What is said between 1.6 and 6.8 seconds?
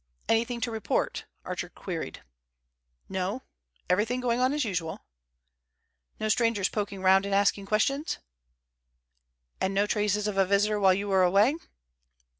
queried. "No. Everything going on as usual." "No strangers